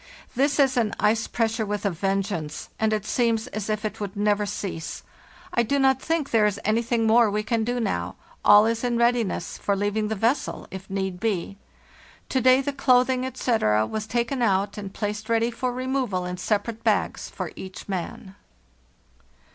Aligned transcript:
This 0.35 0.59
is 0.59 0.77
an 0.77 0.95
ice 0.99 1.27
pressure 1.27 1.63
with 1.63 1.85
a 1.85 1.91
vengeance, 1.91 2.69
and 2.79 2.91
it 2.91 3.05
seems 3.05 3.45
as 3.45 3.69
if 3.69 3.85
it 3.85 3.99
would 3.99 4.17
never 4.17 4.47
cease. 4.47 5.03
I 5.53 5.61
do 5.61 5.77
not 5.77 6.01
think 6.01 6.31
there 6.31 6.47
is 6.47 6.59
any 6.65 6.81
thing 6.81 7.05
more 7.05 7.25
that 7.25 7.31
we 7.31 7.43
can 7.43 7.63
do 7.63 7.79
now. 7.79 8.15
All 8.43 8.65
is 8.65 8.83
in 8.83 8.97
readiness 8.97 9.59
for 9.59 9.75
leaving 9.75 10.07
the 10.07 10.15
vessel, 10.15 10.65
if 10.71 10.89
need 10.89 11.19
be. 11.19 11.59
To 12.29 12.41
day 12.41 12.61
the 12.61 12.73
clothing, 12.73 13.27
etc., 13.27 13.85
was 13.85 14.07
taken 14.07 14.41
out 14.41 14.75
and 14.75 14.91
placed 14.91 15.29
ready 15.29 15.51
for 15.51 15.71
removal 15.71 16.25
in 16.25 16.37
separate 16.37 16.83
bags 16.83 17.29
for 17.29 17.51
each 17.55 17.87
man. 17.87 18.33